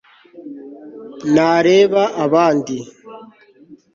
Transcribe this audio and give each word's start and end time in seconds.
ntareba 1.33 2.01
abandi 2.25 2.77